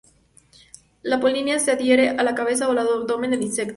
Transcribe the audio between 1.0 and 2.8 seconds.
Las polinia se adhieren a la cabeza ó al